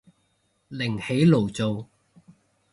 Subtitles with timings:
[0.69, 1.87] 另起爐灶